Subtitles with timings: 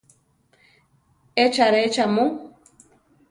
[1.43, 2.25] ¿Echáre cha mu?